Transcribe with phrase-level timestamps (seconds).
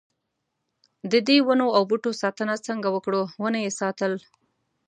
[1.11, 4.13] ددې ونو او بوټو ساتنه څنګه وکړو ونه یې ساتل.